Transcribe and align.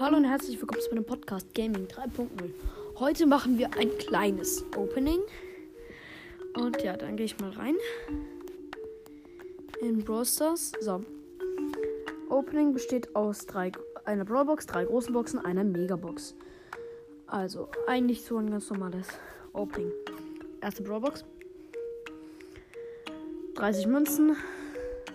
Hallo 0.00 0.16
und 0.16 0.26
herzlich 0.26 0.60
willkommen 0.60 0.80
zu 0.80 0.90
meinem 0.90 1.04
Podcast 1.04 1.52
Gaming 1.56 1.88
3.0. 1.88 2.28
Heute 3.00 3.26
machen 3.26 3.58
wir 3.58 3.74
ein 3.76 3.90
kleines 3.98 4.64
Opening. 4.76 5.18
Und 6.54 6.80
ja, 6.84 6.96
dann 6.96 7.16
gehe 7.16 7.26
ich 7.26 7.36
mal 7.40 7.50
rein. 7.50 7.74
In 9.80 10.04
Brawl 10.04 10.24
Stars. 10.24 10.70
So. 10.78 11.02
Opening 12.28 12.72
besteht 12.72 13.16
aus 13.16 13.44
drei, 13.46 13.72
einer 14.04 14.24
Brawlbox, 14.24 14.66
drei 14.66 14.84
großen 14.84 15.12
Boxen, 15.12 15.44
einer 15.44 15.64
Megabox. 15.64 16.36
Also, 17.26 17.68
eigentlich 17.88 18.22
so 18.22 18.36
ein 18.36 18.52
ganz 18.52 18.70
normales 18.70 19.08
Opening. 19.52 19.90
Erste 20.60 20.84
Brawlbox. 20.84 21.24
30 23.56 23.88
Münzen. 23.88 24.36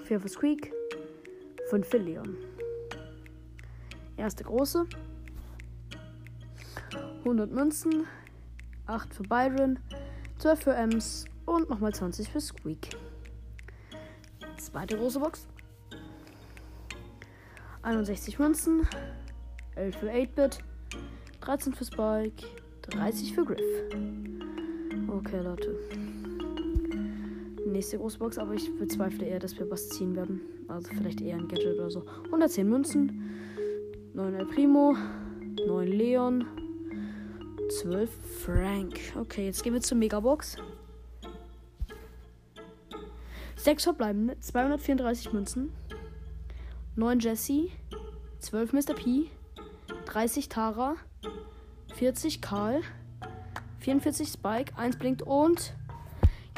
4 0.04 0.20
für 0.20 0.28
Squeak. 0.28 0.74
5 1.70 1.88
für 1.88 2.00
Leon. 2.00 2.36
Erste 4.18 4.44
große. 4.44 4.86
100 7.20 7.52
Münzen. 7.52 8.06
8 8.86 9.14
für 9.14 9.24
Byron. 9.24 9.80
12 10.38 10.60
für 10.60 10.74
Ems. 10.74 11.26
Und 11.46 11.70
nochmal 11.70 11.94
20 11.94 12.30
für 12.30 12.40
Squeak. 12.40 12.90
Zweite 14.58 14.98
große 14.98 15.20
Box. 15.20 15.48
61 17.82 18.40
Münzen. 18.40 18.88
11 19.76 19.98
für 19.98 20.10
8-Bit. 20.10 20.60
13 21.42 21.74
für 21.74 21.86
Spike. 21.86 22.46
30 22.90 23.34
für 23.34 23.46
Griff. 23.46 23.60
Okay, 25.08 25.42
Leute. 25.42 25.76
Nächste 27.66 27.98
große 27.98 28.20
Box, 28.20 28.38
aber 28.38 28.54
ich 28.54 28.70
bezweifle 28.78 29.26
eher, 29.26 29.40
dass 29.40 29.58
wir 29.58 29.70
was 29.70 29.90
ziehen 29.90 30.16
werden. 30.16 30.42
Also 30.68 30.90
vielleicht 30.94 31.22
eher 31.22 31.38
ein 31.38 31.48
Gadget 31.48 31.76
oder 31.76 31.90
so. 31.90 32.06
110 32.26 32.70
Münzen. 32.70 33.30
9 34.14 34.36
El 34.36 34.46
Primo, 34.46 34.96
9 35.66 35.88
Leon, 35.88 36.46
12 37.82 38.12
Frank. 38.46 39.00
Okay, 39.20 39.46
jetzt 39.46 39.64
gehen 39.64 39.74
wir 39.74 39.82
zur 39.82 39.98
Megabox. 39.98 40.58
6 43.56 43.84
verbleibende, 43.84 44.40
234 44.40 45.34
Münzen, 45.34 45.72
9 46.96 47.20
Jesse, 47.22 47.72
12 48.40 48.74
Mr. 48.74 48.94
P, 48.94 49.32
30 50.06 50.48
Tara, 50.48 50.96
40 51.96 52.40
Karl, 52.40 52.82
44 53.80 54.28
Spike, 54.28 54.78
1 54.78 54.98
blinkt 54.98 55.24
und 55.24 55.74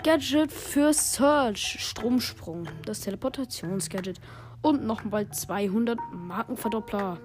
Gadget 0.06 0.52
für 0.52 0.94
Search, 0.94 1.78
Stromsprung, 1.80 2.67
das 2.86 3.02
Teleportationsgadget 3.02 4.22
und 4.62 4.86
nochmal 4.86 5.28
200 5.28 5.97
Markenverdoppler. 6.14 7.17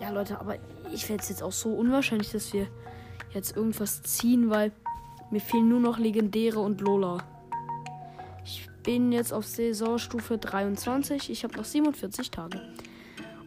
Ja, 0.00 0.10
Leute, 0.10 0.40
aber 0.40 0.56
ich 0.92 1.06
fände 1.06 1.22
es 1.22 1.28
jetzt 1.28 1.44
auch 1.44 1.52
so 1.52 1.68
unwahrscheinlich, 1.68 2.32
dass 2.32 2.52
wir 2.52 2.66
jetzt 3.32 3.56
irgendwas 3.56 4.02
ziehen, 4.02 4.50
weil 4.50 4.72
mir 5.30 5.40
fehlen 5.40 5.68
nur 5.68 5.78
noch 5.78 5.98
Legendäre 5.98 6.58
und 6.58 6.80
Lola. 6.80 7.18
Ich 8.44 8.68
bin 8.82 9.12
jetzt 9.12 9.32
auf 9.32 9.46
Saisonstufe 9.46 10.36
23. 10.36 11.30
Ich 11.30 11.44
habe 11.44 11.56
noch 11.56 11.64
47 11.64 12.32
Tage. 12.32 12.60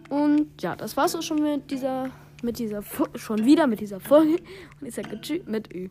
Und 0.09 0.61
ja, 0.61 0.77
das 0.77 0.95
war's 0.95 1.15
auch 1.15 1.21
schon 1.21 1.43
mit 1.43 1.69
dieser, 1.69 2.11
mit 2.43 2.59
dieser, 2.59 2.81
schon 3.15 3.43
wieder 3.43 3.67
mit 3.67 3.81
dieser 3.81 3.99
Folge. 3.99 4.37
Und 4.79 4.87
ich 4.87 4.95
sage 4.95 5.19
Tschüss 5.19 5.45
mit 5.45 5.75
Ü. 5.75 5.89